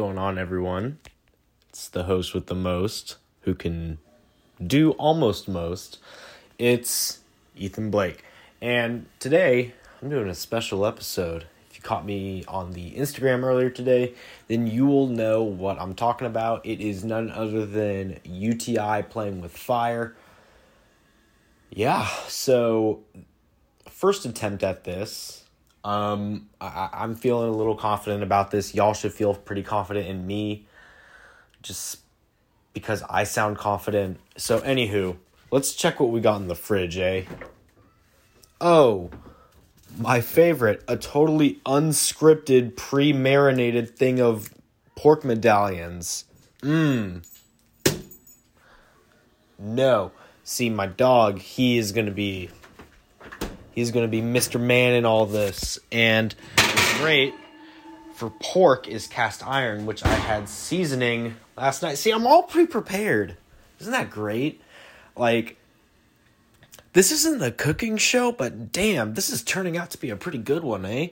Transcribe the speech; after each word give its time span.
going 0.00 0.16
on, 0.16 0.38
everyone? 0.38 0.96
It's 1.68 1.86
the 1.86 2.04
host 2.04 2.32
with 2.32 2.46
the 2.46 2.54
most 2.54 3.18
who 3.42 3.54
can 3.54 3.98
do 4.66 4.92
almost 4.92 5.46
most. 5.46 5.98
It's 6.58 7.18
Ethan 7.54 7.90
Blake. 7.90 8.24
And 8.62 9.04
today, 9.18 9.74
I'm 10.00 10.08
doing 10.08 10.30
a 10.30 10.34
special 10.34 10.86
episode. 10.86 11.44
If 11.70 11.76
you 11.76 11.82
caught 11.82 12.06
me 12.06 12.46
on 12.48 12.72
the 12.72 12.92
Instagram 12.92 13.42
earlier 13.42 13.68
today, 13.68 14.14
then 14.48 14.66
you 14.66 14.86
will 14.86 15.06
know 15.06 15.42
what 15.42 15.78
I'm 15.78 15.94
talking 15.94 16.26
about. 16.26 16.64
It 16.64 16.80
is 16.80 17.04
none 17.04 17.30
other 17.30 17.66
than 17.66 18.20
UTI 18.24 19.02
playing 19.02 19.42
with 19.42 19.54
fire. 19.54 20.16
Yeah, 21.68 22.06
so 22.26 23.00
first 23.86 24.24
attempt 24.24 24.62
at 24.62 24.84
this 24.84 25.44
um, 25.84 26.48
I, 26.60 26.88
I'm 26.92 27.14
feeling 27.14 27.48
a 27.48 27.56
little 27.56 27.76
confident 27.76 28.22
about 28.22 28.50
this. 28.50 28.74
Y'all 28.74 28.94
should 28.94 29.12
feel 29.12 29.34
pretty 29.34 29.62
confident 29.62 30.06
in 30.08 30.26
me, 30.26 30.66
just 31.62 32.00
because 32.72 33.02
I 33.08 33.24
sound 33.24 33.56
confident. 33.56 34.20
So, 34.36 34.60
anywho, 34.60 35.16
let's 35.50 35.74
check 35.74 36.00
what 36.00 36.10
we 36.10 36.20
got 36.20 36.40
in 36.40 36.48
the 36.48 36.54
fridge, 36.54 36.98
eh? 36.98 37.24
Oh, 38.60 39.10
my 39.98 40.20
favorite, 40.20 40.84
a 40.86 40.96
totally 40.96 41.60
unscripted, 41.66 42.76
pre 42.76 43.12
marinated 43.12 43.96
thing 43.96 44.20
of 44.20 44.52
pork 44.96 45.24
medallions. 45.24 46.24
Mmm. 46.62 47.24
No. 49.58 50.12
See, 50.44 50.70
my 50.70 50.86
dog, 50.86 51.38
he 51.38 51.78
is 51.78 51.92
going 51.92 52.06
to 52.06 52.12
be 52.12 52.50
He's 53.80 53.92
going 53.92 54.04
to 54.04 54.10
be 54.10 54.20
Mr. 54.20 54.60
Man 54.60 54.92
in 54.92 55.06
all 55.06 55.24
this. 55.24 55.78
And 55.90 56.34
great 56.98 57.34
for 58.14 58.28
pork 58.28 58.86
is 58.86 59.06
cast 59.06 59.46
iron, 59.46 59.86
which 59.86 60.04
I 60.04 60.12
had 60.12 60.50
seasoning 60.50 61.36
last 61.56 61.82
night. 61.82 61.96
See, 61.96 62.10
I'm 62.10 62.26
all 62.26 62.42
pre 62.42 62.66
prepared. 62.66 63.38
Isn't 63.80 63.92
that 63.92 64.10
great? 64.10 64.60
Like, 65.16 65.56
this 66.92 67.10
isn't 67.10 67.42
a 67.42 67.50
cooking 67.50 67.96
show, 67.96 68.32
but 68.32 68.70
damn, 68.70 69.14
this 69.14 69.30
is 69.30 69.42
turning 69.42 69.78
out 69.78 69.88
to 69.92 69.98
be 69.98 70.10
a 70.10 70.16
pretty 70.16 70.36
good 70.36 70.62
one, 70.62 70.84
eh? 70.84 71.08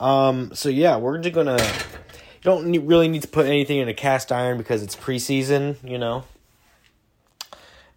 Um, 0.00 0.54
so 0.54 0.70
yeah, 0.70 0.96
we're 0.96 1.18
just 1.18 1.34
gonna. 1.34 1.58
You 1.60 2.40
don't 2.40 2.68
need, 2.68 2.86
really 2.86 3.08
need 3.08 3.22
to 3.22 3.28
put 3.28 3.44
anything 3.44 3.78
in 3.78 3.88
a 3.88 3.94
cast 3.94 4.32
iron 4.32 4.56
because 4.56 4.82
it's 4.82 4.96
preseason, 4.96 5.76
you 5.86 5.98
know. 5.98 6.24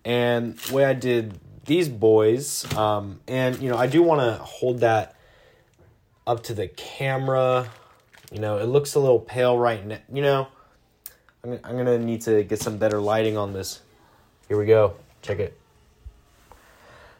And 0.03 0.57
the 0.57 0.73
way 0.73 0.83
I 0.83 0.93
did 0.93 1.39
these 1.65 1.89
boys, 1.89 2.71
um, 2.75 3.19
and 3.27 3.59
you 3.59 3.69
know, 3.69 3.77
I 3.77 3.87
do 3.87 4.03
want 4.03 4.21
to 4.21 4.43
hold 4.43 4.79
that 4.79 5.15
up 6.25 6.43
to 6.43 6.53
the 6.53 6.67
camera. 6.67 7.69
You 8.31 8.39
know, 8.39 8.57
it 8.57 8.65
looks 8.65 8.95
a 8.95 8.99
little 8.99 9.19
pale 9.19 9.57
right 9.57 9.85
now. 9.85 9.99
You 10.11 10.21
know, 10.21 10.47
I'm, 11.43 11.59
I'm 11.63 11.77
gonna 11.77 11.99
need 11.99 12.21
to 12.21 12.43
get 12.43 12.61
some 12.61 12.77
better 12.77 12.99
lighting 12.99 13.37
on 13.37 13.53
this. 13.53 13.81
Here 14.47 14.57
we 14.57 14.65
go. 14.65 14.95
Check 15.21 15.39
it. 15.39 15.57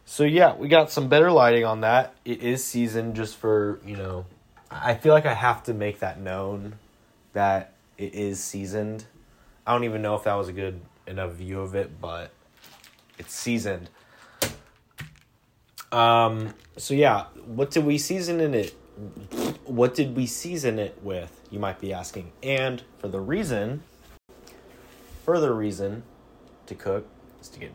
So 0.05 0.23
yeah, 0.23 0.55
we 0.55 0.67
got 0.67 0.91
some 0.91 1.09
better 1.09 1.31
lighting 1.31 1.65
on 1.65 1.81
that. 1.81 2.15
It 2.23 2.41
is 2.43 2.63
seasoned 2.63 3.15
just 3.15 3.37
for, 3.37 3.79
you 3.83 3.97
know, 3.97 4.25
I 4.69 4.93
feel 4.93 5.13
like 5.13 5.25
I 5.25 5.33
have 5.33 5.63
to 5.63 5.73
make 5.73 5.99
that 5.99 6.19
known 6.19 6.75
that 7.33 7.73
it 7.97 8.13
is 8.13 8.43
seasoned. 8.43 9.05
I 9.65 9.73
don't 9.73 9.83
even 9.83 10.03
know 10.03 10.15
if 10.15 10.23
that 10.25 10.35
was 10.35 10.47
a 10.47 10.53
good 10.53 10.79
enough 11.07 11.33
view 11.33 11.59
of 11.59 11.73
it, 11.73 11.99
but 11.99 12.31
it's 13.17 13.33
seasoned. 13.33 13.89
Um, 15.95 16.53
so 16.75 16.93
yeah, 16.93 17.27
what 17.45 17.71
did 17.71 17.85
we 17.85 17.97
season 17.97 18.41
in 18.41 18.53
it? 18.53 18.75
What 19.63 19.95
did 19.95 20.13
we 20.13 20.25
season 20.25 20.77
it 20.77 20.99
with? 21.01 21.41
You 21.49 21.59
might 21.59 21.79
be 21.79 21.93
asking. 21.93 22.33
And 22.43 22.83
for 22.99 23.07
the 23.07 23.21
reason, 23.21 23.81
further 25.23 25.53
reason 25.53 26.03
to 26.65 26.75
cook 26.75 27.07
is 27.39 27.47
to 27.47 27.59
get, 27.59 27.71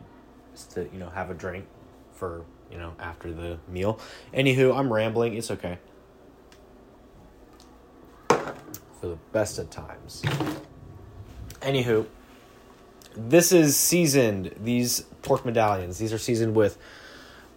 is 0.53 0.65
to 0.65 0.87
you 0.93 0.99
know 0.99 1.09
have 1.09 1.31
a 1.31 1.33
drink 1.33 1.65
for 2.13 2.45
you 2.71 2.77
know 2.77 2.93
after 2.99 3.33
the 3.33 3.57
meal. 3.67 3.99
Anywho, 4.35 4.77
I'm 4.77 4.93
rambling. 4.93 5.33
It's 5.33 5.49
okay. 5.49 5.79
For 8.29 9.07
the 9.07 9.17
best 9.31 9.57
of 9.57 9.71
times. 9.71 10.21
Anywho, 11.61 12.05
this 13.15 13.51
is 13.51 13.75
seasoned. 13.75 14.53
These 14.63 15.01
pork 15.23 15.43
medallions. 15.43 15.97
These 15.97 16.13
are 16.13 16.19
seasoned 16.19 16.53
with 16.53 16.77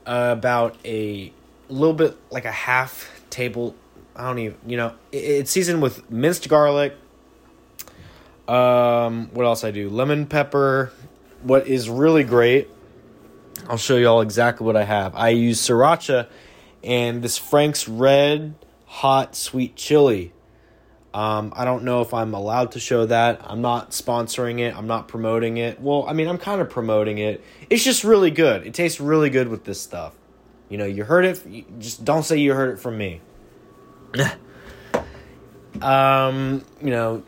about 0.07 0.77
a 0.85 1.33
little 1.69 1.95
bit 1.95 2.17
like 2.31 2.45
a 2.45 2.53
half 2.53 3.23
table. 3.31 3.75
I 4.15 4.27
don't 4.27 4.39
even, 4.39 4.57
you 4.67 4.77
know, 4.77 4.95
it, 5.11 5.17
it's 5.17 5.51
seasoned 5.51 5.83
with 5.83 6.11
minced 6.11 6.49
garlic. 6.49 6.95
Um, 8.47 9.31
what 9.33 9.47
else 9.47 9.65
I 9.65 9.71
do? 9.71 9.89
Lemon 9.89 10.27
pepper. 10.27 10.93
What 11.43 11.67
is 11.67 11.91
really 11.91 12.25
great, 12.25 12.71
I'll 13.69 13.77
show 13.77 13.97
you 13.97 14.09
all 14.09 14.21
exactly 14.21 14.67
what 14.67 14.77
I 14.77 14.85
have. 14.85 15.15
I 15.15 15.31
use 15.31 15.61
sriracha 15.61 16.29
and 16.83 17.23
this 17.23 17.39
Frank's 17.39 17.89
Red 17.89 18.55
Hot 18.87 19.35
Sweet 19.35 19.75
Chili. 19.75 20.34
Um, 21.15 21.53
I 21.55 21.65
don't 21.65 21.85
know 21.85 22.01
if 22.01 22.13
I'm 22.13 22.35
allowed 22.35 22.73
to 22.73 22.81
show 22.81 23.07
that. 23.07 23.41
I'm 23.45 23.63
not 23.63 23.93
sponsoring 23.93 24.59
it. 24.59 24.77
I'm 24.77 24.89
not 24.89 25.07
promoting 25.07 25.59
it. 25.59 25.81
Well, 25.81 26.05
I 26.09 26.13
mean, 26.13 26.27
I'm 26.27 26.39
kind 26.39 26.61
of 26.61 26.69
promoting 26.69 27.19
it. 27.19 27.41
It's 27.71 27.85
just 27.85 28.03
really 28.03 28.33
good. 28.33 28.67
It 28.67 28.75
tastes 28.75 29.01
really 29.01 29.31
good 29.31 29.47
with 29.47 29.63
this 29.63 29.81
stuff. 29.81 30.13
You 30.69 30.77
know, 30.77 30.87
you 30.87 31.05
heard 31.05 31.25
it. 31.25 31.79
Just 31.79 32.05
don't 32.05 32.25
say 32.25 32.39
you 32.39 32.53
heard 32.53 32.75
it 32.75 32.81
from 32.81 32.99
me. 32.99 33.21
um, 35.81 36.65
you 36.83 36.91
know, 36.91 37.23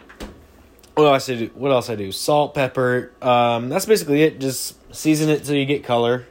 what 0.97 1.05
else 1.05 1.31
I 1.31 1.37
do? 1.37 1.51
What 1.55 1.71
else 1.71 1.89
I 1.89 1.95
do? 1.95 2.11
Salt, 2.11 2.55
pepper. 2.55 3.13
Um, 3.23 3.69
that's 3.69 3.87
basically 3.87 4.25
it. 4.25 4.41
Just 4.41 4.75
season 4.93 5.29
it 5.29 5.45
till 5.45 5.55
you 5.55 5.65
get 5.65 5.85
color. 5.85 6.27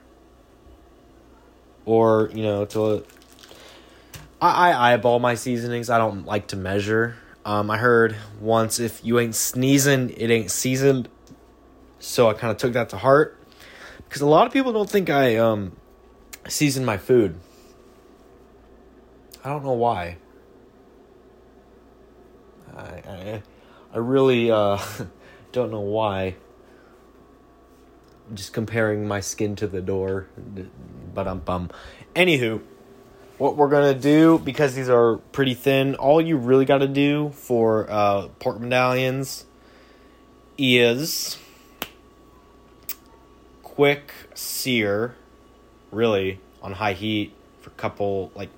Or 1.85 2.29
you 2.33 2.43
know, 2.43 2.65
till 2.65 2.95
it. 2.95 3.07
I, 4.41 4.71
I 4.71 4.93
eyeball 4.93 5.19
my 5.19 5.35
seasonings. 5.35 5.89
I 5.89 5.97
don't 5.97 6.25
like 6.25 6.47
to 6.47 6.57
measure. 6.57 7.15
Um, 7.45 7.69
I 7.69 7.77
heard 7.77 8.15
once 8.41 8.79
if 8.79 9.05
you 9.05 9.19
ain't 9.19 9.35
sneezing, 9.35 10.09
it 10.09 10.31
ain't 10.31 10.49
seasoned. 10.49 11.07
So 11.99 12.27
I 12.27 12.33
kind 12.33 12.49
of 12.49 12.57
took 12.57 12.73
that 12.73 12.89
to 12.89 12.97
heart 12.97 13.39
because 14.03 14.21
a 14.21 14.25
lot 14.25 14.47
of 14.47 14.53
people 14.53 14.73
don't 14.73 14.89
think 14.89 15.11
I 15.11 15.35
um, 15.35 15.75
season 16.47 16.83
my 16.83 16.97
food. 16.97 17.35
I 19.43 19.49
don't 19.49 19.63
know 19.63 19.73
why. 19.73 20.17
I 22.75 22.81
I, 22.81 23.43
I 23.93 23.97
really 23.97 24.49
uh, 24.49 24.79
don't 25.51 25.69
know 25.69 25.81
why. 25.81 26.35
Just 28.33 28.53
comparing 28.53 29.07
my 29.07 29.19
skin 29.19 29.55
to 29.57 29.67
the 29.67 29.81
door, 29.81 30.27
but 31.13 31.27
I'm 31.27 31.39
bum. 31.39 31.69
Anywho 32.15 32.61
what 33.37 33.57
we're 33.57 33.69
gonna 33.69 33.93
do 33.93 34.39
because 34.39 34.75
these 34.75 34.89
are 34.89 35.17
pretty 35.31 35.53
thin 35.53 35.95
all 35.95 36.21
you 36.21 36.37
really 36.37 36.65
got 36.65 36.77
to 36.77 36.87
do 36.87 37.29
for 37.31 37.89
uh, 37.89 38.27
pork 38.39 38.59
medallions 38.59 39.45
is 40.57 41.37
quick 43.61 44.13
sear 44.33 45.15
really 45.91 46.39
on 46.61 46.71
high 46.73 46.93
heat 46.93 47.33
for 47.61 47.69
a 47.69 47.73
couple 47.73 48.31
like 48.35 48.49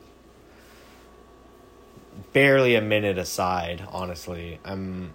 barely 2.33 2.75
a 2.75 2.81
minute 2.81 3.17
aside 3.17 3.83
honestly. 3.91 4.59
I'm 4.63 5.13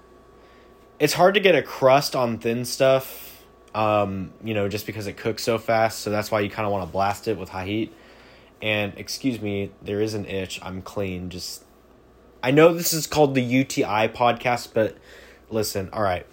it's 0.99 1.13
hard 1.13 1.35
to 1.35 1.41
get 1.41 1.55
a 1.55 1.63
crust 1.63 2.15
on 2.17 2.39
thin 2.39 2.65
stuff 2.65 3.45
um 3.75 4.33
you 4.45 4.55
know 4.55 4.69
just 4.69 4.87
because 4.87 5.07
it 5.07 5.17
cooks 5.17 5.43
so 5.43 5.57
fast 5.57 6.01
so 6.01 6.11
that's 6.11 6.31
why 6.31 6.41
you 6.41 6.51
kind 6.51 6.67
of 6.67 6.73
want 6.73 6.87
to 6.87 6.93
blast 6.93 7.27
it 7.29 7.39
with 7.39 7.49
high 7.49 7.65
heat 7.65 7.93
and 8.63 8.95
excuse 8.97 9.41
me, 9.43 9.73
there 9.83 10.01
is 10.01 10.15
an 10.15 10.25
itch. 10.25 10.61
I'm 10.63 10.81
clean. 10.81 11.29
Just 11.29 11.65
I 12.43 12.53
know 12.53 12.73
this 12.73 12.93
is 12.93 13.07
called 13.07 13.35
the 13.35 13.43
UTI 13.43 14.09
podcast, 14.09 14.69
but 14.73 14.97
listen, 15.51 15.91
all 15.93 16.03
right. 16.03 16.25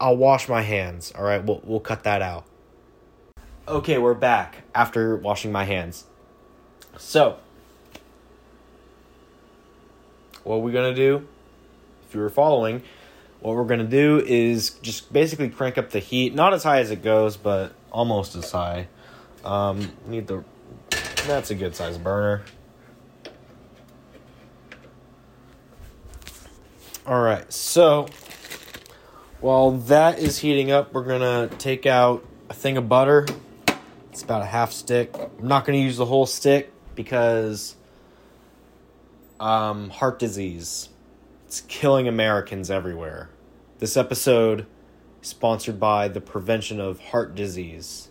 I'll 0.00 0.16
wash 0.16 0.48
my 0.48 0.62
hands. 0.62 1.12
All 1.14 1.24
right, 1.24 1.44
we'll 1.44 1.60
we'll 1.64 1.80
cut 1.80 2.04
that 2.04 2.22
out. 2.22 2.44
Okay, 3.66 3.98
we're 3.98 4.14
back 4.14 4.62
after 4.74 5.16
washing 5.16 5.52
my 5.52 5.64
hands. 5.64 6.04
So, 6.96 7.38
what 10.44 10.62
we're 10.62 10.72
to 10.94 10.94
do 10.94 11.26
if 12.08 12.14
you 12.14 12.20
were 12.20 12.30
following, 12.30 12.82
what 13.40 13.54
we're 13.54 13.64
to 13.80 13.86
do 13.86 14.24
is 14.26 14.70
just 14.82 15.12
basically 15.12 15.50
crank 15.50 15.76
up 15.76 15.90
the 15.90 15.98
heat, 15.98 16.34
not 16.34 16.54
as 16.54 16.62
high 16.64 16.80
as 16.80 16.90
it 16.90 17.02
goes, 17.02 17.36
but 17.36 17.72
almost 17.92 18.34
as 18.34 18.50
high. 18.50 18.88
Um, 19.44 19.92
need 20.06 20.26
the 20.26 20.44
that's 21.28 21.50
a 21.50 21.54
good 21.54 21.76
size 21.76 21.98
burner. 21.98 22.42
All 27.06 27.20
right, 27.20 27.50
so 27.52 28.08
while 29.40 29.72
that 29.72 30.18
is 30.18 30.38
heating 30.38 30.70
up, 30.70 30.92
we're 30.92 31.04
gonna 31.04 31.48
take 31.58 31.86
out 31.86 32.26
a 32.48 32.54
thing 32.54 32.76
of 32.76 32.88
butter. 32.88 33.26
It's 34.10 34.22
about 34.22 34.42
a 34.42 34.46
half 34.46 34.72
stick. 34.72 35.14
I'm 35.16 35.46
not 35.46 35.64
gonna 35.64 35.78
use 35.78 35.98
the 35.98 36.06
whole 36.06 36.26
stick 36.26 36.72
because 36.94 37.76
um, 39.38 39.90
heart 39.90 40.18
disease. 40.18 40.88
It's 41.46 41.60
killing 41.62 42.08
Americans 42.08 42.70
everywhere. 42.70 43.30
This 43.78 43.96
episode 43.96 44.66
is 45.22 45.28
sponsored 45.28 45.78
by 45.78 46.08
the 46.08 46.20
prevention 46.20 46.80
of 46.80 47.00
heart 47.00 47.34
disease. 47.34 48.07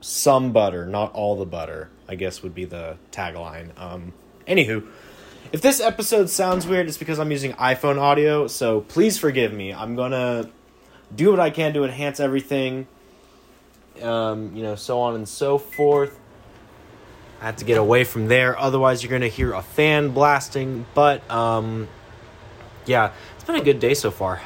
Some 0.00 0.52
butter, 0.52 0.86
not 0.86 1.12
all 1.12 1.36
the 1.36 1.44
butter, 1.44 1.90
I 2.08 2.14
guess 2.14 2.42
would 2.42 2.54
be 2.54 2.64
the 2.64 2.96
tagline. 3.12 3.78
Um, 3.78 4.14
anywho, 4.46 4.86
if 5.52 5.60
this 5.60 5.80
episode 5.80 6.30
sounds 6.30 6.66
weird, 6.66 6.88
it's 6.88 6.96
because 6.96 7.18
I'm 7.18 7.30
using 7.30 7.52
iPhone 7.54 7.98
audio, 7.98 8.46
so 8.46 8.80
please 8.82 9.18
forgive 9.18 9.52
me. 9.52 9.74
I'm 9.74 9.96
gonna 9.96 10.48
do 11.14 11.30
what 11.30 11.40
I 11.40 11.50
can 11.50 11.74
to 11.74 11.84
enhance 11.84 12.20
everything, 12.20 12.86
um, 14.00 14.54
you 14.56 14.62
know, 14.62 14.74
so 14.74 15.00
on 15.00 15.16
and 15.16 15.28
so 15.28 15.58
forth. 15.58 16.18
I 17.42 17.46
have 17.46 17.56
to 17.56 17.64
get 17.64 17.78
away 17.78 18.04
from 18.04 18.28
there, 18.28 18.58
otherwise, 18.58 19.02
you're 19.02 19.10
gonna 19.10 19.28
hear 19.28 19.52
a 19.52 19.62
fan 19.62 20.10
blasting. 20.10 20.86
But, 20.94 21.28
um, 21.30 21.88
yeah, 22.86 23.12
it's 23.34 23.44
been 23.44 23.56
a 23.56 23.64
good 23.64 23.80
day 23.80 23.94
so 23.94 24.10
far. 24.10 24.40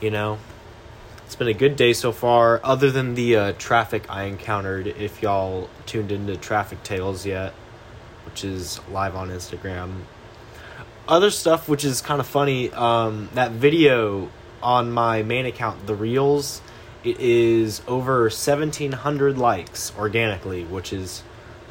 You 0.00 0.10
know, 0.10 0.38
it's 1.26 1.36
been 1.36 1.48
a 1.48 1.54
good 1.54 1.76
day 1.76 1.92
so 1.92 2.12
far, 2.12 2.60
other 2.62 2.90
than 2.90 3.14
the 3.14 3.36
uh, 3.36 3.52
traffic 3.58 4.04
I 4.08 4.24
encountered. 4.24 4.86
If 4.86 5.22
y'all 5.22 5.68
tuned 5.86 6.12
into 6.12 6.36
Traffic 6.36 6.82
Tales 6.82 7.24
yet, 7.24 7.52
which 8.26 8.44
is 8.44 8.80
live 8.90 9.16
on 9.16 9.30
Instagram. 9.30 10.02
Other 11.06 11.30
stuff, 11.30 11.68
which 11.68 11.84
is 11.84 12.00
kind 12.00 12.20
of 12.20 12.26
funny, 12.26 12.70
um, 12.72 13.28
that 13.34 13.52
video 13.52 14.30
on 14.62 14.90
my 14.90 15.22
main 15.22 15.46
account, 15.46 15.86
the 15.86 15.94
Reels, 15.94 16.62
it 17.04 17.20
is 17.20 17.82
over 17.86 18.22
1,700 18.22 19.36
likes 19.36 19.92
organically, 19.98 20.64
which 20.64 20.92
is 20.92 21.22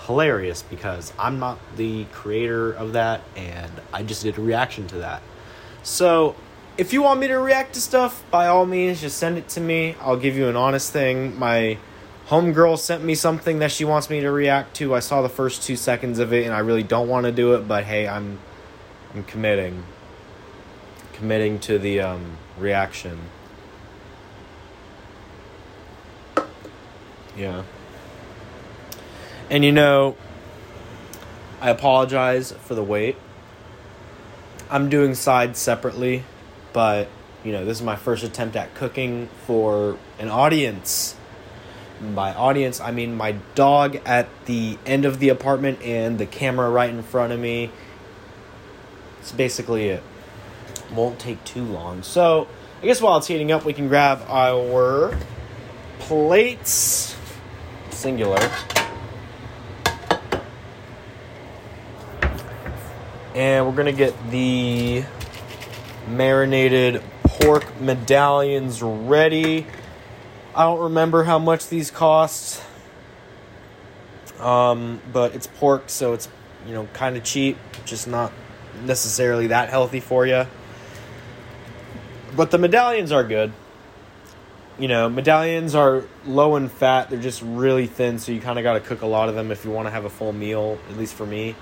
hilarious 0.05 0.61
because 0.61 1.11
I'm 1.17 1.39
not 1.39 1.57
the 1.75 2.05
creator 2.05 2.71
of 2.71 2.93
that 2.93 3.21
and 3.35 3.71
I 3.91 4.03
just 4.03 4.23
did 4.23 4.37
a 4.37 4.41
reaction 4.41 4.87
to 4.87 4.97
that. 4.97 5.21
So, 5.81 6.35
if 6.77 6.93
you 6.93 7.01
want 7.01 7.19
me 7.19 7.27
to 7.27 7.37
react 7.37 7.73
to 7.73 7.81
stuff, 7.81 8.23
by 8.31 8.47
all 8.47 8.65
means, 8.65 9.01
just 9.01 9.17
send 9.17 9.37
it 9.37 9.47
to 9.49 9.61
me. 9.61 9.95
I'll 10.01 10.17
give 10.17 10.35
you 10.35 10.47
an 10.47 10.55
honest 10.55 10.91
thing. 10.91 11.37
My 11.37 11.77
homegirl 12.27 12.79
sent 12.79 13.03
me 13.03 13.15
something 13.15 13.59
that 13.59 13.71
she 13.71 13.85
wants 13.85 14.09
me 14.09 14.21
to 14.21 14.31
react 14.31 14.75
to. 14.77 14.95
I 14.95 14.99
saw 14.99 15.21
the 15.21 15.29
first 15.29 15.63
two 15.63 15.75
seconds 15.75 16.19
of 16.19 16.33
it 16.33 16.45
and 16.45 16.53
I 16.53 16.59
really 16.59 16.83
don't 16.83 17.07
want 17.07 17.25
to 17.25 17.31
do 17.31 17.53
it, 17.53 17.67
but 17.67 17.83
hey, 17.83 18.07
I'm 18.07 18.39
I'm 19.13 19.23
committing. 19.23 19.83
Committing 21.13 21.59
to 21.59 21.77
the 21.77 21.99
um, 21.99 22.37
reaction. 22.57 23.19
Yeah. 27.37 27.63
And 29.49 29.63
you 29.63 29.71
know, 29.71 30.17
I 31.61 31.69
apologize 31.69 32.51
for 32.51 32.73
the 32.73 32.83
wait. 32.83 33.15
I'm 34.69 34.89
doing 34.89 35.13
sides 35.13 35.59
separately, 35.59 36.23
but 36.73 37.07
you 37.43 37.51
know, 37.51 37.65
this 37.65 37.77
is 37.77 37.83
my 37.83 37.95
first 37.95 38.23
attempt 38.23 38.55
at 38.55 38.73
cooking 38.75 39.29
for 39.45 39.97
an 40.19 40.29
audience. 40.29 41.15
By 42.01 42.33
audience, 42.33 42.81
I 42.81 42.91
mean 42.91 43.15
my 43.15 43.33
dog 43.55 43.97
at 44.05 44.27
the 44.45 44.77
end 44.85 45.05
of 45.05 45.19
the 45.19 45.29
apartment 45.29 45.81
and 45.81 46.17
the 46.17 46.25
camera 46.25 46.69
right 46.69 46.89
in 46.89 47.03
front 47.03 47.31
of 47.31 47.39
me. 47.39 47.69
It's 49.21 49.31
basically 49.31 49.87
it. 49.89 50.03
Won't 50.93 51.19
take 51.19 51.43
too 51.45 51.63
long. 51.63 52.03
So, 52.03 52.47
I 52.81 52.85
guess 52.85 53.01
while 53.01 53.17
it's 53.17 53.27
heating 53.27 53.51
up, 53.51 53.63
we 53.63 53.71
can 53.71 53.87
grab 53.87 54.21
our 54.27 55.17
plates. 55.99 57.15
Singular. 57.89 58.51
And 63.33 63.65
we're 63.65 63.71
going 63.71 63.85
to 63.85 63.93
get 63.93 64.13
the 64.29 65.05
marinated 66.07 67.01
pork 67.23 67.79
medallions 67.79 68.81
ready. 68.81 69.65
I 70.55 70.63
don't 70.63 70.81
remember 70.81 71.23
how 71.23 71.39
much 71.39 71.67
these 71.69 71.89
cost. 71.91 72.63
Um, 74.39 75.01
but 75.11 75.35
it's 75.35 75.47
pork, 75.47 75.83
so 75.87 76.13
it's, 76.13 76.27
you 76.67 76.73
know, 76.73 76.87
kind 76.93 77.15
of 77.15 77.23
cheap, 77.23 77.57
just 77.85 78.07
not 78.07 78.31
necessarily 78.83 79.47
that 79.47 79.69
healthy 79.69 79.99
for 79.99 80.27
you. 80.27 80.45
But 82.35 82.51
the 82.51 82.57
medallions 82.57 83.11
are 83.11 83.23
good. 83.23 83.53
You 84.77 84.87
know, 84.87 85.07
medallions 85.07 85.75
are 85.75 86.03
low 86.25 86.55
in 86.55 86.67
fat. 86.67 87.09
They're 87.09 87.21
just 87.21 87.41
really 87.43 87.87
thin, 87.87 88.19
so 88.19 88.31
you 88.31 88.41
kind 88.41 88.57
of 88.57 88.63
got 88.63 88.73
to 88.73 88.79
cook 88.79 89.01
a 89.01 89.07
lot 89.07 89.29
of 89.29 89.35
them 89.35 89.51
if 89.51 89.63
you 89.63 89.71
want 89.71 89.87
to 89.87 89.91
have 89.91 90.03
a 90.03 90.09
full 90.09 90.33
meal, 90.33 90.77
at 90.89 90.97
least 90.97 91.13
for 91.13 91.25
me. 91.25 91.55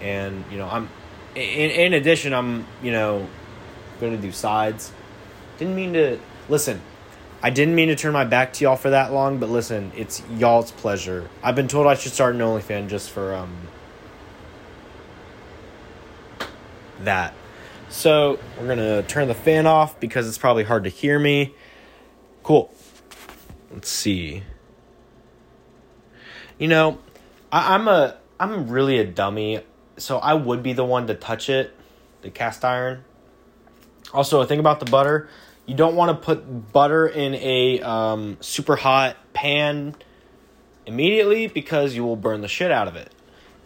And, 0.00 0.44
you 0.50 0.56
know, 0.56 0.68
I'm 0.68 0.88
in, 1.34 1.70
in 1.70 1.94
addition, 1.94 2.32
I'm, 2.32 2.64
you 2.82 2.92
know, 2.92 3.26
going 4.00 4.14
to 4.14 4.20
do 4.20 4.32
sides. 4.32 4.92
Didn't 5.58 5.74
mean 5.74 5.92
to 5.94 6.18
listen. 6.48 6.80
I 7.42 7.50
didn't 7.50 7.74
mean 7.74 7.88
to 7.88 7.96
turn 7.96 8.12
my 8.12 8.24
back 8.24 8.52
to 8.54 8.64
y'all 8.64 8.76
for 8.76 8.90
that 8.90 9.12
long, 9.12 9.38
but 9.38 9.48
listen, 9.48 9.92
it's 9.94 10.22
y'all's 10.36 10.72
pleasure. 10.72 11.28
I've 11.42 11.54
been 11.54 11.68
told 11.68 11.86
I 11.86 11.94
should 11.94 12.12
start 12.12 12.34
an 12.34 12.40
OnlyFans 12.40 12.88
just 12.88 13.10
for 13.10 13.34
um 13.34 13.68
that. 17.00 17.34
So 17.88 18.38
we're 18.58 18.66
gonna 18.66 19.02
turn 19.04 19.28
the 19.28 19.34
fan 19.34 19.66
off 19.66 20.00
because 20.00 20.26
it's 20.28 20.38
probably 20.38 20.64
hard 20.64 20.84
to 20.84 20.90
hear 20.90 21.18
me. 21.18 21.54
Cool. 22.42 22.72
Let's 23.72 23.88
see. 23.88 24.42
You 26.58 26.66
know, 26.66 26.98
I, 27.52 27.74
I'm 27.74 27.86
a 27.86 28.16
I'm 28.40 28.68
really 28.68 28.98
a 28.98 29.04
dummy, 29.04 29.60
so 29.96 30.18
I 30.18 30.34
would 30.34 30.62
be 30.62 30.72
the 30.72 30.84
one 30.84 31.06
to 31.06 31.14
touch 31.14 31.48
it, 31.48 31.74
the 32.22 32.30
cast 32.30 32.64
iron. 32.64 33.04
Also, 34.12 34.40
a 34.40 34.46
thing 34.46 34.58
about 34.58 34.80
the 34.80 34.90
butter, 34.90 35.28
you 35.66 35.74
don't 35.74 35.94
want 35.94 36.10
to 36.10 36.24
put 36.24 36.72
butter 36.72 37.06
in 37.06 37.34
a 37.34 37.80
um, 37.82 38.38
super 38.40 38.76
hot 38.76 39.16
pan 39.34 39.94
immediately 40.86 41.46
because 41.46 41.94
you 41.94 42.04
will 42.04 42.16
burn 42.16 42.40
the 42.40 42.48
shit 42.48 42.72
out 42.72 42.88
of 42.88 42.96
it. 42.96 43.12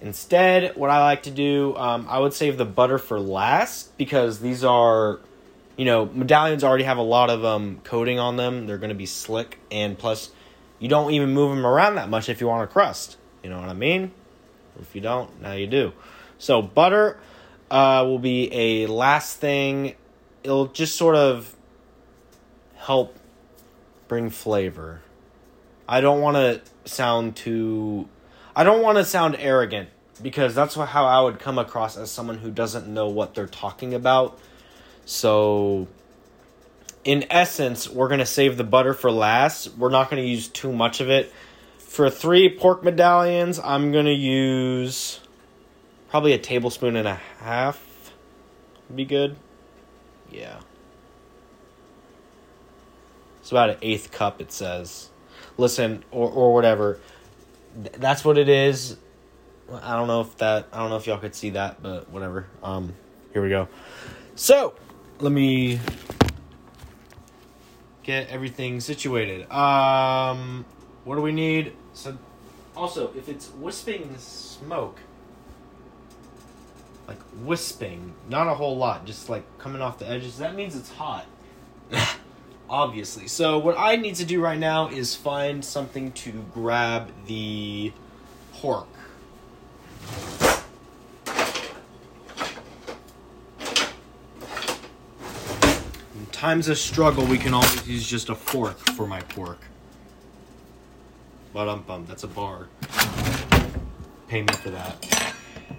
Instead, 0.01 0.75
what 0.77 0.91
I 0.91 1.01
like 1.05 1.23
to 1.25 1.31
do, 1.31 1.77
um, 1.77 2.07
I 2.09 2.19
would 2.19 2.35
save 2.35 2.59
the 2.59 2.65
butter 2.65 2.99
for 2.99 3.21
last 3.21 3.97
because 3.97 4.41
these 4.41 4.65
are, 4.65 5.21
you 5.77 5.85
know, 5.85 6.07
medallions 6.07 6.65
already 6.65 6.83
have 6.83 6.99
a 6.99 7.03
lot 7.03 7.31
of 7.31 7.45
um, 7.45 7.81
coating 7.85 8.19
on 8.19 8.37
them. 8.37 8.67
They're 8.67 8.79
going 8.79 8.89
to 8.89 8.97
be 8.97 9.07
slick, 9.07 9.61
and 9.71 9.97
plus, 9.97 10.33
you 10.81 10.89
don't 10.89 11.13
even 11.13 11.33
move 11.33 11.55
them 11.55 11.65
around 11.65 11.95
that 11.95 12.11
much 12.11 12.29
if 12.29 12.41
you 12.41 12.49
want 12.49 12.65
a 12.65 12.67
crust. 12.67 13.17
You 13.45 13.51
know 13.51 13.61
what 13.61 13.69
I 13.69 13.75
mean? 13.75 14.11
If 14.81 14.97
you 14.97 15.01
don't, 15.01 15.41
now 15.41 15.53
you 15.53 15.69
do. 15.69 15.93
So, 16.39 16.63
butter 16.63 17.21
uh, 17.71 18.03
will 18.05 18.19
be 18.19 18.53
a 18.53 18.87
last 18.89 19.39
thing. 19.39 19.95
It'll 20.43 20.67
just 20.67 20.97
sort 20.97 21.17
of 21.17 21.55
help 22.77 23.17
bring 24.09 24.31
flavor. 24.31 25.03
I 25.89 26.01
don't 26.01 26.21
want 26.21 26.37
to 26.37 26.61
sound 26.91 27.37
too 27.37 28.09
I 28.55 28.65
don't 28.65 28.83
want 28.83 28.99
to 28.99 29.05
sound 29.05 29.37
arrogant 29.39 29.89
because 30.21 30.55
that's 30.55 30.75
how 30.75 31.07
I 31.07 31.23
would 31.23 31.39
come 31.39 31.59
across 31.59 31.97
as 31.97 32.11
someone 32.11 32.39
who 32.39 32.51
doesn't 32.51 32.87
know 32.87 33.09
what 33.09 33.35
they're 33.35 33.47
talking 33.47 33.95
about. 33.95 34.39
So 35.07 35.89
in 37.03 37.25
essence, 37.31 37.89
we're 37.89 38.09
going 38.09 38.21
to 38.21 38.27
save 38.27 38.59
the 38.59 38.65
butter 38.65 38.93
for 38.93 39.11
last. 39.11 39.77
We're 39.79 39.91
not 39.91 40.11
going 40.11 40.23
to 40.23 40.29
use 40.29 40.49
too 40.49 40.73
much 40.73 41.01
of 41.01 41.09
it. 41.09 41.33
For 41.79 42.11
3 42.11 42.57
pork 42.59 42.85
medallions, 42.85 43.59
I'm 43.59 43.91
going 43.91 44.07
to 44.07 44.13
use 44.13 45.21
probably 46.11 46.35
a 46.35 46.39
tablespoon 46.39 46.97
and 46.97 47.09
a 47.09 47.21
half. 47.41 48.13
Would 48.89 48.97
be 48.97 49.05
good. 49.07 49.37
Yeah. 50.33 50.59
It's 53.41 53.51
about 53.51 53.71
an 53.71 53.77
eighth 53.83 54.11
cup, 54.13 54.41
it 54.41 54.53
says. 54.53 55.11
Listen, 55.57 56.05
or, 56.11 56.31
or 56.31 56.55
whatever. 56.55 57.01
Th- 57.75 57.95
that's 57.97 58.25
what 58.25 58.39
it 58.39 58.49
is. 58.49 58.97
I 59.83 59.95
don't 59.97 60.07
know 60.07 60.21
if 60.21 60.37
that, 60.39 60.69
I 60.73 60.79
don't 60.79 60.91
know 60.91 60.97
if 60.97 61.07
y'all 61.07 61.19
could 61.19 61.35
see 61.35 61.51
that, 61.51 61.83
but 61.83 62.09
whatever. 62.11 62.47
Um, 62.63 62.95
here 63.33 63.43
we 63.43 63.49
go. 63.49 63.69
So, 64.35 64.75
let 65.21 65.33
me 65.33 65.81
get 68.03 68.29
everything 68.29 68.81
situated. 68.81 69.51
Um, 69.51 70.65
what 71.05 71.17
do 71.17 71.23
we 71.23 71.33
need? 71.33 71.75
So, 71.93 72.17
also, 72.77 73.13
if 73.17 73.29
it's 73.29 73.51
wisping 73.51 74.15
smoke, 74.19 74.99
like 77.09 77.19
wisping, 77.43 78.15
not 78.29 78.47
a 78.47 78.55
whole 78.55 78.77
lot, 78.77 79.05
just 79.05 79.29
like 79.29 79.45
coming 79.59 79.83
off 79.83 79.99
the 79.99 80.09
edges, 80.09 80.39
that 80.39 80.55
means 80.55 80.77
it's 80.77 80.91
hot. 80.91 81.27
Obviously. 82.71 83.29
So, 83.29 83.59
what 83.59 83.77
I 83.79 83.97
need 83.97 84.15
to 84.17 84.25
do 84.25 84.41
right 84.41 84.59
now 84.59 84.89
is 84.89 85.15
find 85.15 85.63
something 85.65 86.13
to 86.13 86.33
grab 86.55 87.11
the 87.27 87.93
pork. 88.55 88.89
In 96.15 96.27
times 96.31 96.69
of 96.69 96.79
struggle, 96.79 97.27
we 97.27 97.37
can 97.37 97.53
always 97.53 97.87
use 97.87 98.09
just 98.09 98.31
a 98.31 98.35
fork 98.35 98.79
for 98.97 99.07
my 99.07 99.21
pork. 99.21 99.59
But 101.53 101.69
um 101.69 101.83
bum, 101.83 102.07
that's 102.07 102.25
a 102.25 102.29
bar. 102.29 102.69
Pay 104.29 104.43
me 104.43 104.55
for 104.55 104.71
that. 104.71 105.32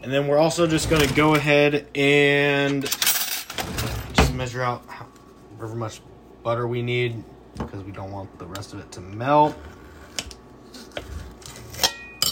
And 0.04 0.12
then 0.12 0.28
we're 0.28 0.38
also 0.38 0.68
just 0.68 0.90
going 0.90 1.08
to 1.08 1.14
go 1.16 1.36
ahead 1.36 1.88
and 1.96 2.84
just 2.84 4.34
measure 4.34 4.62
out 4.62 4.84
however 4.86 5.76
much 5.76 6.02
butter 6.44 6.68
we 6.68 6.82
need 6.82 7.24
because 7.58 7.82
we 7.86 7.94
don't 7.94 8.12
want 8.12 8.38
the 8.38 8.46
rest 8.46 8.74
of 8.74 8.80
it 8.80 8.92
to 8.92 9.00
melt. 9.00 9.56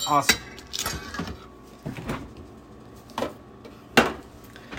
Awesome. 0.05 0.37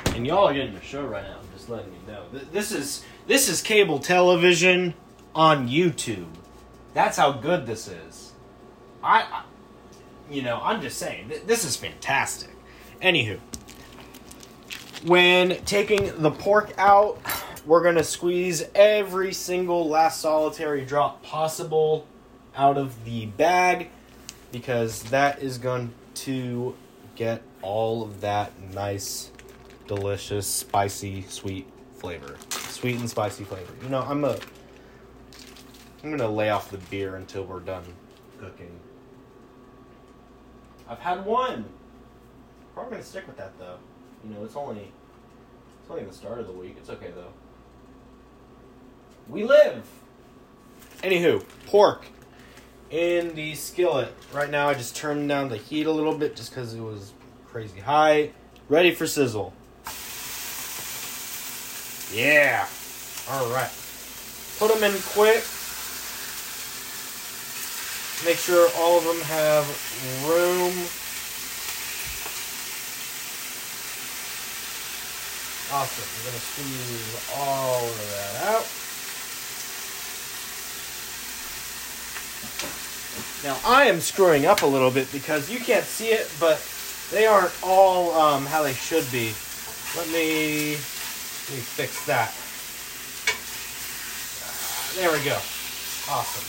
And 0.09 0.27
y'all 0.27 0.49
are 0.49 0.53
getting 0.53 0.75
a 0.75 0.83
show 0.83 1.07
right 1.07 1.25
now. 1.25 1.39
I'm 1.39 1.49
just 1.57 1.71
letting 1.71 1.93
you 1.95 2.13
know. 2.13 2.25
This 2.53 2.73
is 2.73 3.07
this 3.27 3.49
is 3.49 3.63
cable 3.63 4.01
television 4.01 4.93
on 5.35 5.67
YouTube. 5.67 6.27
That's 6.93 7.17
how 7.17 7.33
good 7.33 7.65
this 7.65 7.89
is. 7.89 8.33
I, 9.03 9.23
I 9.23 9.45
you 10.31 10.43
know, 10.43 10.61
I'm 10.63 10.83
just 10.83 10.99
saying 10.99 11.31
th- 11.31 11.45
this 11.47 11.65
is 11.65 11.75
fantastic. 11.75 12.51
Anywho, 13.03 13.41
when 15.05 15.57
taking 15.65 16.23
the 16.23 16.31
pork 16.31 16.73
out, 16.79 17.21
we're 17.67 17.83
gonna 17.83 18.05
squeeze 18.05 18.63
every 18.77 19.33
single 19.33 19.89
last 19.89 20.21
solitary 20.21 20.85
drop 20.85 21.21
possible 21.25 22.07
out 22.55 22.79
of 22.79 23.05
the 23.05 23.27
bag 23.27 23.89
because 24.53 25.03
that 25.05 25.43
is 25.43 25.59
going 25.59 25.93
to 26.15 26.77
get 27.17 27.43
all 27.61 28.05
of 28.05 28.21
that 28.21 28.53
nice, 28.73 29.33
delicious, 29.89 30.47
spicy, 30.47 31.23
sweet 31.23 31.67
flavor. 31.97 32.37
Sweet 32.51 33.01
and 33.01 33.11
spicy 33.11 33.43
flavor. 33.43 33.73
You 33.83 33.89
know, 33.89 34.03
I'm 34.03 34.23
a 34.25 34.39
I'm 36.05 36.11
gonna 36.11 36.29
lay 36.29 36.51
off 36.51 36.71
the 36.71 36.79
beer 36.79 37.17
until 37.17 37.43
we're 37.45 37.61
done 37.61 37.85
cooking. 38.39 38.79
I've 40.89 41.01
had 41.01 41.25
one. 41.25 41.65
Probably 42.75 42.93
gonna 42.93 43.03
stick 43.03 43.27
with 43.27 43.37
that 43.37 43.59
though. 43.59 43.77
You 44.25 44.35
know, 44.35 44.45
it's 44.45 44.57
only 44.57 44.93
it's 45.83 45.91
only 45.91 46.05
the 46.05 46.13
start 46.13 46.39
of 46.39 46.47
the 46.47 46.53
week. 46.53 46.77
It's 46.79 46.91
okay 46.91 47.11
though. 47.15 47.33
We 49.29 49.45
live. 49.45 49.87
Anywho, 51.03 51.45
pork 51.67 52.07
in 52.91 53.35
the 53.35 53.55
skillet. 53.55 54.13
Right 54.33 54.51
now, 54.51 54.69
I 54.69 54.75
just 54.75 54.95
turned 54.95 55.29
down 55.29 55.49
the 55.49 55.57
heat 55.57 55.87
a 55.87 55.93
little 55.93 56.17
bit 56.17 56.37
just 56.37 56.51
because 56.51 56.75
it 56.75 56.81
was 56.81 57.13
crazy 57.47 57.81
high. 57.81 58.31
Ready 58.69 58.95
for 58.95 59.07
sizzle. 59.07 59.53
Yeah. 62.13 62.67
All 63.31 63.51
right. 63.51 63.71
Put 64.59 64.73
them 64.73 64.85
in 64.85 64.99
quick. 65.03 65.43
Make 68.25 68.39
sure 68.39 68.69
all 68.77 68.99
of 68.99 69.05
them 69.05 69.21
have 69.23 69.67
room. 70.29 70.87
Awesome. 75.73 76.05
We're 76.19 76.29
going 76.29 76.37
to 76.37 76.45
squeeze 76.45 77.17
all 77.35 77.81
of 77.81 77.97
that 78.13 78.37
out. 78.53 78.67
Now 83.43 83.59
I 83.67 83.85
am 83.87 84.01
screwing 84.01 84.45
up 84.45 84.61
a 84.61 84.67
little 84.67 84.91
bit 84.91 85.11
because 85.13 85.51
you 85.51 85.59
can't 85.61 85.87
see 85.87 86.09
it, 86.09 86.31
but 86.39 86.61
they 87.11 87.27
aren't 87.27 87.55
all 87.63 88.13
um, 88.13 88.45
how 88.45 88.63
they 88.63 88.75
should 88.75 89.11
be. 89.11 89.33
Let 89.97 90.09
me 90.09 90.73
let 90.73 91.57
me 91.57 91.63
fix 91.65 92.05
that. 92.05 92.29
Uh, 94.45 95.01
there 95.01 95.11
we 95.11 95.25
go. 95.25 95.37
Awesome. 96.11 96.45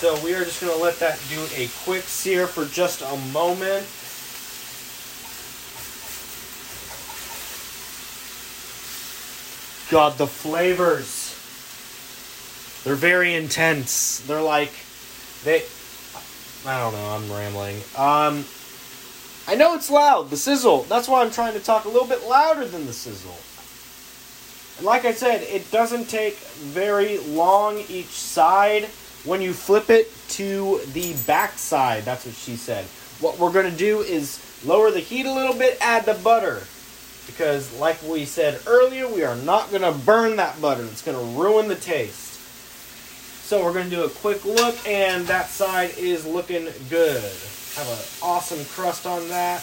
So 0.00 0.18
we 0.24 0.34
are 0.34 0.44
just 0.44 0.62
going 0.62 0.72
to 0.74 0.82
let 0.82 0.98
that 1.00 1.18
do 1.28 1.46
a 1.54 1.68
quick 1.84 2.04
sear 2.04 2.46
for 2.46 2.64
just 2.64 3.02
a 3.02 3.16
moment. 3.32 3.86
God, 9.90 10.18
the 10.18 10.26
flavors. 10.26 11.32
They're 12.84 12.94
very 12.94 13.34
intense. 13.34 14.20
They're 14.20 14.42
like 14.42 14.72
they 15.44 15.62
I 16.66 16.80
don't 16.80 16.92
know, 16.92 17.08
I'm 17.10 17.30
rambling. 17.32 17.76
Um 17.96 18.44
I 19.48 19.54
know 19.54 19.74
it's 19.74 19.90
loud, 19.90 20.30
the 20.30 20.36
sizzle. 20.36 20.82
That's 20.84 21.06
why 21.06 21.22
I'm 21.22 21.30
trying 21.30 21.54
to 21.54 21.60
talk 21.60 21.84
a 21.84 21.88
little 21.88 22.08
bit 22.08 22.26
louder 22.26 22.66
than 22.66 22.86
the 22.86 22.92
sizzle. 22.92 23.36
And 24.78 24.86
like 24.86 25.04
I 25.04 25.12
said, 25.12 25.42
it 25.42 25.70
doesn't 25.70 26.08
take 26.08 26.36
very 26.36 27.18
long 27.18 27.78
each 27.88 28.06
side 28.06 28.84
when 29.24 29.40
you 29.40 29.52
flip 29.52 29.88
it 29.88 30.12
to 30.30 30.80
the 30.92 31.14
back 31.26 31.52
side. 31.52 32.04
That's 32.04 32.26
what 32.26 32.34
she 32.34 32.56
said. 32.56 32.84
What 33.20 33.38
we're 33.38 33.52
going 33.52 33.70
to 33.70 33.76
do 33.76 34.00
is 34.00 34.40
lower 34.64 34.90
the 34.90 35.00
heat 35.00 35.26
a 35.26 35.32
little 35.32 35.54
bit, 35.54 35.78
add 35.80 36.04
the 36.04 36.14
butter. 36.14 36.62
Because, 37.26 37.72
like 37.78 38.00
we 38.02 38.24
said 38.24 38.60
earlier, 38.66 39.08
we 39.08 39.24
are 39.24 39.36
not 39.36 39.70
going 39.70 39.82
to 39.82 39.92
burn 39.92 40.36
that 40.36 40.60
butter. 40.60 40.84
It's 40.84 41.02
going 41.02 41.18
to 41.18 41.38
ruin 41.38 41.68
the 41.68 41.74
taste. 41.74 42.34
So 43.42 43.62
we're 43.64 43.72
going 43.72 43.90
to 43.90 43.94
do 43.94 44.04
a 44.04 44.08
quick 44.08 44.44
look, 44.44 44.76
and 44.86 45.26
that 45.26 45.48
side 45.48 45.90
is 45.98 46.24
looking 46.26 46.68
good. 46.88 47.22
Have 47.74 47.88
an 47.88 47.98
awesome 48.22 48.64
crust 48.66 49.06
on 49.06 49.28
that. 49.28 49.62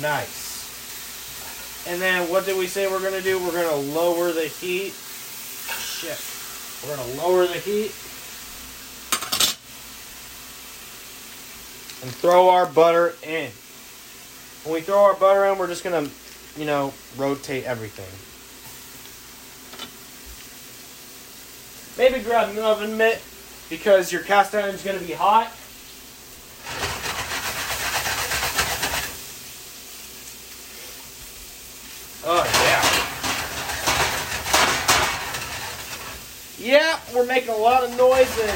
Nice. 0.00 1.86
And 1.88 2.00
then 2.00 2.28
what 2.30 2.46
did 2.46 2.56
we 2.56 2.66
say 2.66 2.90
we're 2.90 3.00
going 3.00 3.12
to 3.12 3.22
do? 3.22 3.38
We're 3.38 3.52
going 3.52 3.68
to 3.68 3.92
lower 3.92 4.32
the 4.32 4.46
heat. 4.46 4.92
Shit. 4.92 6.18
We're 6.82 6.96
going 6.96 7.10
to 7.10 7.16
lower 7.18 7.46
the 7.46 7.58
heat. 7.58 7.92
And 12.02 12.10
throw 12.10 12.48
our 12.50 12.66
butter 12.66 13.14
in. 13.22 13.50
When 14.64 14.74
we 14.74 14.80
throw 14.80 15.04
our 15.04 15.14
butter 15.14 15.44
in, 15.46 15.58
we're 15.58 15.68
just 15.68 15.84
going 15.84 16.04
to, 16.04 16.10
you 16.56 16.64
know, 16.64 16.92
rotate 17.16 17.64
everything. 17.64 18.10
Maybe 21.98 22.22
grab 22.22 22.50
an 22.50 22.58
oven 22.58 22.96
mitt 22.96 23.22
because 23.68 24.12
your 24.12 24.22
cast 24.22 24.54
iron 24.54 24.74
is 24.74 24.82
going 24.82 24.98
to 24.98 25.04
be 25.04 25.12
hot. 25.12 25.50
Oh, 32.24 32.44
yeah. 32.44 33.02
Yeah, 36.58 37.00
we're 37.12 37.26
making 37.26 37.50
a 37.50 37.56
lot 37.56 37.82
of 37.82 37.96
noise 37.96 38.38
in 38.38 38.48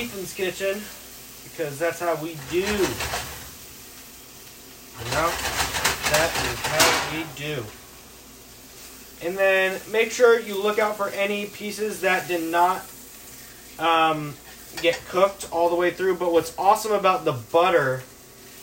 Ethan's 0.00 0.32
kitchen 0.32 0.80
because 1.44 1.78
that's 1.78 2.00
how 2.00 2.14
we 2.22 2.38
do. 2.50 2.60
You 5.04 5.10
know? 5.12 5.49
We 7.12 7.24
do. 7.36 7.64
And 9.22 9.36
then 9.36 9.80
make 9.90 10.12
sure 10.12 10.38
you 10.38 10.60
look 10.60 10.78
out 10.78 10.96
for 10.96 11.08
any 11.08 11.46
pieces 11.46 12.00
that 12.02 12.28
did 12.28 12.50
not 12.50 12.82
um, 13.78 14.34
get 14.80 15.00
cooked 15.08 15.48
all 15.50 15.68
the 15.68 15.76
way 15.76 15.90
through. 15.90 16.16
But 16.16 16.32
what's 16.32 16.56
awesome 16.56 16.92
about 16.92 17.24
the 17.24 17.32
butter 17.32 18.02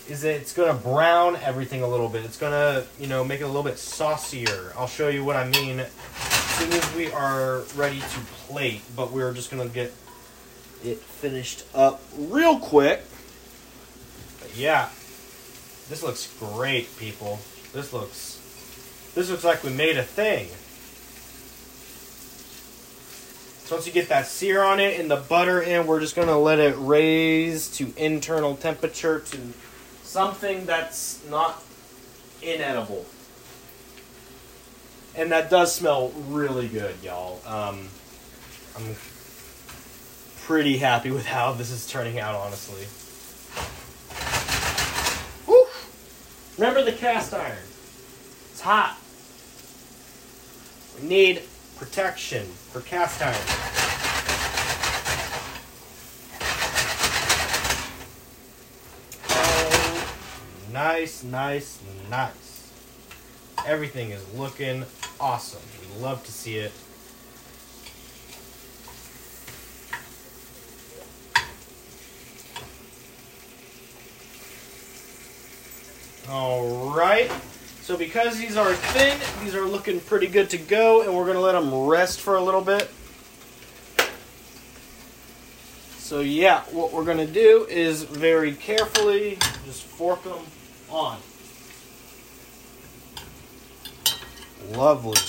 is 0.09 0.21
that 0.21 0.35
it's 0.35 0.53
going 0.53 0.75
to 0.75 0.83
brown 0.83 1.35
everything 1.37 1.83
a 1.83 1.87
little 1.87 2.09
bit. 2.09 2.23
It's 2.23 2.37
going 2.37 2.53
to, 2.53 2.85
you 2.99 3.07
know, 3.07 3.23
make 3.23 3.41
it 3.41 3.43
a 3.43 3.47
little 3.47 3.63
bit 3.63 3.77
saucier. 3.77 4.71
I'll 4.77 4.87
show 4.87 5.09
you 5.09 5.23
what 5.23 5.35
I 5.35 5.47
mean 5.49 5.79
as 5.79 5.91
soon 5.91 6.71
as 6.71 6.95
we 6.95 7.11
are 7.11 7.63
ready 7.75 7.99
to 7.99 8.19
plate. 8.47 8.81
But 8.95 9.11
we're 9.11 9.33
just 9.33 9.51
going 9.51 9.67
to 9.67 9.73
get 9.73 9.93
it 10.83 10.99
finished 10.99 11.65
up 11.75 12.01
real 12.17 12.57
quick. 12.59 13.03
But 14.39 14.55
yeah, 14.55 14.89
this 15.89 16.01
looks 16.01 16.33
great, 16.39 16.97
people. 16.97 17.39
This 17.73 17.91
looks 17.93 18.36
this 19.17 19.31
looks 19.31 19.43
like 19.43 19.63
we 19.63 19.71
made 19.71 19.97
a 19.97 20.03
thing. 20.03 20.47
So 23.65 23.75
once 23.75 23.87
you 23.87 23.91
get 23.91 24.09
that 24.09 24.27
sear 24.27 24.61
on 24.61 24.79
it 24.79 24.99
and 24.99 25.09
the 25.09 25.15
butter 25.15 25.59
in, 25.59 25.87
we're 25.87 25.99
just 25.99 26.15
going 26.15 26.27
to 26.27 26.37
let 26.37 26.59
it 26.59 26.75
raise 26.77 27.67
to 27.77 27.91
internal 27.97 28.55
temperature 28.55 29.19
to 29.19 29.37
something 30.03 30.67
that's 30.67 31.27
not 31.31 31.63
inedible. 32.43 33.07
And 35.15 35.31
that 35.31 35.49
does 35.49 35.73
smell 35.73 36.09
really 36.27 36.67
good, 36.67 36.95
y'all. 37.01 37.41
Um, 37.47 37.89
I'm 38.75 38.95
pretty 40.43 40.77
happy 40.77 41.09
with 41.09 41.25
how 41.25 41.53
this 41.53 41.71
is 41.71 41.87
turning 41.87 42.19
out, 42.19 42.35
honestly. 42.35 42.83
Whew. 45.47 45.67
Remember 46.59 46.83
the 46.83 46.95
cast 46.95 47.33
iron. 47.33 47.57
It's 48.51 48.61
hot 48.61 48.99
need 51.01 51.43
protection 51.77 52.45
for 52.45 52.81
cast 52.81 53.21
iron. 53.21 53.35
Oh, 59.29 60.13
nice, 60.71 61.23
nice, 61.23 61.79
nice. 62.09 62.71
Everything 63.65 64.11
is 64.11 64.33
looking 64.33 64.85
awesome. 65.19 65.61
We 65.81 66.01
love 66.01 66.23
to 66.23 66.31
see 66.31 66.57
it. 66.57 66.71
All 76.29 76.93
right. 76.93 77.31
So 77.87 77.95
because 77.95 78.37
these 78.37 78.57
are 78.57 78.73
thin, 78.73 79.17
these 79.41 79.55
are 79.55 79.63
looking 79.63 80.01
pretty 80.01 80.27
good 80.27 80.49
to 80.49 80.57
go, 80.57 81.03
and 81.03 81.15
we're 81.15 81.25
gonna 81.25 81.39
let 81.39 81.53
them 81.53 81.73
rest 81.73 82.19
for 82.19 82.35
a 82.35 82.41
little 82.41 82.59
bit. 82.59 82.89
So 85.97 86.19
yeah, 86.19 86.63
what 86.71 86.91
we're 86.91 87.05
gonna 87.05 87.25
do 87.25 87.65
is 87.69 88.03
very 88.03 88.55
carefully 88.55 89.37
just 89.63 89.83
fork 89.83 90.21
them 90.25 90.43
on. 90.89 91.17
Lovely. 94.73 95.21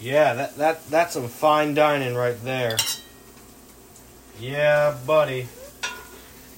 Yeah, 0.00 0.32
that, 0.32 0.56
that 0.56 0.88
that's 0.88 1.12
some 1.12 1.28
fine 1.28 1.74
dining 1.74 2.14
right 2.14 2.42
there. 2.42 2.78
Yeah, 4.40 4.96
buddy. 5.06 5.48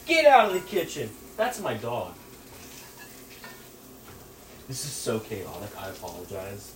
Get 0.07 0.25
out 0.25 0.47
of 0.47 0.55
the 0.55 0.61
kitchen. 0.61 1.11
That's 1.37 1.59
my 1.59 1.75
dog. 1.75 2.15
This 4.69 4.85
is 4.85 4.93
so 4.93 5.19
chaotic. 5.19 5.71
I 5.81 5.89
apologize. 5.89 6.75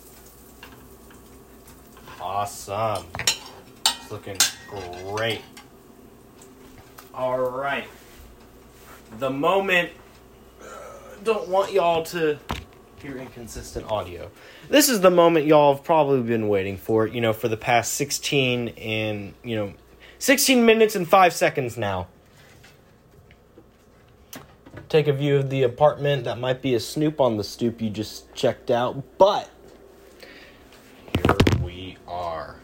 Awesome. 2.19 3.05
It's 3.19 4.11
looking 4.11 4.39
great. 5.11 5.43
All 7.13 7.39
right. 7.39 7.87
The 9.19 9.29
moment. 9.29 9.91
Uh, 10.63 10.67
don't 11.23 11.49
want 11.49 11.73
y'all 11.73 12.03
to 12.05 12.39
hear 12.97 13.19
inconsistent 13.19 13.91
audio. 13.91 14.31
This 14.71 14.89
is 14.89 15.03
the 15.03 15.11
moment 15.11 15.45
y'all 15.45 15.75
have 15.75 15.85
probably 15.85 16.23
been 16.23 16.49
waiting 16.49 16.79
for. 16.79 17.07
You 17.07 17.21
know, 17.21 17.35
for 17.35 17.49
the 17.49 17.59
past 17.59 17.93
sixteen 17.93 18.69
and 18.71 19.35
you 19.45 19.55
know, 19.55 19.75
sixteen 20.19 20.65
minutes 20.65 20.97
and 20.97 21.07
five 21.07 21.35
seconds 21.35 21.77
now 21.77 22.07
take 24.93 25.09
a 25.09 25.13
view 25.13 25.39
of 25.39 25.49
the 25.49 25.63
apartment. 25.63 26.25
That 26.25 26.39
might 26.39 26.61
be 26.61 26.75
a 26.75 26.81
snoop 26.81 27.19
on 27.19 27.39
the 27.39 27.45
stoop 27.45 27.81
you 27.81 27.89
just 27.89 28.33
checked 28.35 28.71
out, 28.71 29.03
but 29.17 29.49
here 31.17 31.35
we 31.65 31.97
are. 32.07 32.57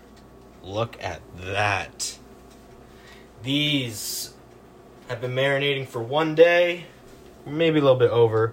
Look 0.63 1.03
at 1.03 1.23
that. 1.39 2.19
These 3.43 4.35
have 5.09 5.23
been 5.23 5.35
marinating 5.35 5.89
for 5.89 6.03
one 6.03 6.35
day, 6.35 6.85
maybe 7.47 7.79
a 7.79 7.83
little 7.83 7.99
bit 7.99 8.11
over. 8.11 8.53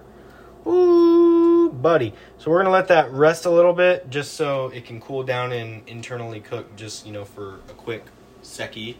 Ooh, 0.66 1.70
buddy. 1.70 2.14
So 2.38 2.50
we're 2.50 2.60
gonna 2.60 2.70
let 2.70 2.88
that 2.88 3.12
rest 3.12 3.44
a 3.44 3.50
little 3.50 3.74
bit 3.74 4.08
just 4.08 4.32
so 4.34 4.68
it 4.68 4.86
can 4.86 5.02
cool 5.02 5.22
down 5.22 5.52
and 5.52 5.86
internally 5.86 6.40
cook 6.40 6.74
just, 6.76 7.04
you 7.04 7.12
know, 7.12 7.26
for 7.26 7.56
a 7.68 7.74
quick 7.74 8.06
secchi. 8.42 8.96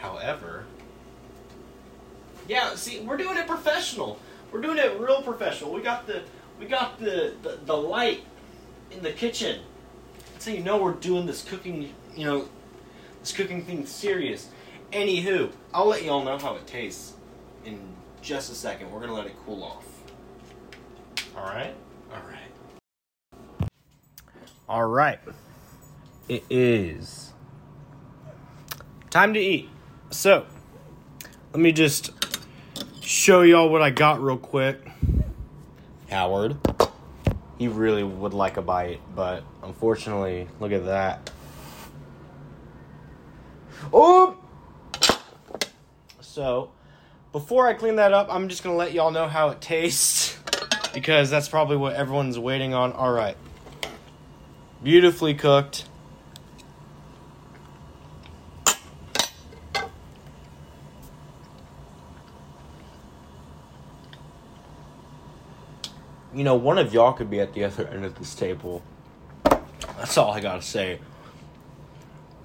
However, 0.00 0.64
yeah, 2.50 2.74
see, 2.74 2.98
we're 3.00 3.16
doing 3.16 3.36
it 3.36 3.46
professional. 3.46 4.18
We're 4.50 4.60
doing 4.60 4.78
it 4.78 4.98
real 4.98 5.22
professional. 5.22 5.72
We 5.72 5.82
got 5.82 6.08
the 6.08 6.22
we 6.58 6.66
got 6.66 6.98
the 6.98 7.34
the, 7.42 7.60
the 7.64 7.76
light 7.76 8.24
in 8.90 9.04
the 9.04 9.12
kitchen. 9.12 9.60
So 10.40 10.50
you 10.50 10.64
know 10.64 10.82
we're 10.82 10.94
doing 10.94 11.26
this 11.26 11.44
cooking, 11.44 11.94
you 12.16 12.24
know, 12.24 12.48
this 13.20 13.30
cooking 13.30 13.64
thing 13.64 13.86
serious. 13.86 14.48
Anywho, 14.90 15.52
I'll 15.72 15.86
let 15.86 16.02
y'all 16.02 16.24
know 16.24 16.38
how 16.38 16.56
it 16.56 16.66
tastes 16.66 17.12
in 17.64 17.78
just 18.20 18.50
a 18.50 18.56
second. 18.56 18.90
We're 18.90 19.00
gonna 19.00 19.14
let 19.14 19.26
it 19.26 19.36
cool 19.46 19.62
off. 19.62 19.86
All 21.36 21.44
right, 21.44 21.74
all 22.12 22.22
right, 22.28 23.70
all 24.68 24.86
right. 24.86 25.20
It 26.28 26.42
is 26.50 27.32
time 29.08 29.34
to 29.34 29.40
eat. 29.40 29.68
So 30.10 30.46
let 31.52 31.60
me 31.60 31.70
just 31.70 32.10
show 33.10 33.42
y'all 33.42 33.68
what 33.68 33.82
I 33.82 33.90
got 33.90 34.22
real 34.22 34.36
quick. 34.36 34.80
Howard. 36.08 36.56
He 37.58 37.66
really 37.66 38.04
would 38.04 38.32
like 38.32 38.56
a 38.56 38.62
bite, 38.62 39.00
but 39.16 39.42
unfortunately, 39.64 40.48
look 40.60 40.70
at 40.70 40.86
that. 40.86 41.30
Oh! 43.92 44.38
So, 46.20 46.70
before 47.32 47.66
I 47.66 47.74
clean 47.74 47.96
that 47.96 48.12
up, 48.12 48.28
I'm 48.30 48.48
just 48.48 48.62
gonna 48.62 48.76
let 48.76 48.92
y'all 48.92 49.10
know 49.10 49.26
how 49.26 49.50
it 49.50 49.60
tastes 49.60 50.38
because 50.94 51.30
that's 51.30 51.48
probably 51.48 51.76
what 51.76 51.94
everyone's 51.94 52.38
waiting 52.38 52.74
on. 52.74 52.92
Alright. 52.92 53.36
Beautifully 54.84 55.34
cooked. 55.34 55.84
You 66.40 66.44
know, 66.44 66.54
one 66.54 66.78
of 66.78 66.94
y'all 66.94 67.12
could 67.12 67.28
be 67.28 67.38
at 67.38 67.52
the 67.52 67.64
other 67.64 67.86
end 67.88 68.02
of 68.02 68.18
this 68.18 68.34
table. 68.34 68.82
That's 69.44 70.16
all 70.16 70.32
I 70.32 70.40
gotta 70.40 70.62
say. 70.62 70.98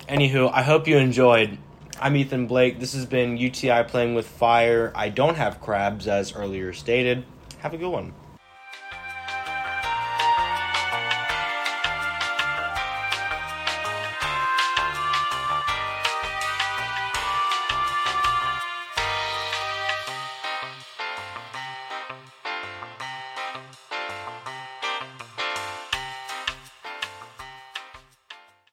Anywho, 0.10 0.51
I 0.51 0.63
hope 0.63 0.86
you 0.86 0.97
enjoyed. 0.97 1.58
I'm 2.01 2.17
Ethan 2.17 2.45
Blake. 2.45 2.81
This 2.81 2.91
has 2.91 3.05
been 3.05 3.38
UTI 3.38 3.84
Playing 3.84 4.13
with 4.13 4.27
Fire. 4.27 4.91
I 4.93 5.08
don't 5.08 5.36
have 5.36 5.62
crabs, 5.62 6.10
as 6.10 6.34
earlier 6.34 6.73
stated. 6.73 7.23
Have 7.60 7.73
a 7.73 7.77
good 7.77 7.88
one. 7.88 8.13